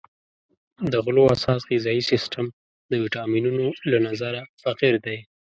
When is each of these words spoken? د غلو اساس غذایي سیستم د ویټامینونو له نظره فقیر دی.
د 0.91 0.93
غلو 1.05 1.23
اساس 1.35 1.61
غذایي 1.69 2.03
سیستم 2.11 2.45
د 2.91 2.93
ویټامینونو 3.03 3.65
له 3.91 3.97
نظره 4.07 4.41
فقیر 4.63 4.95
دی. 5.05 5.17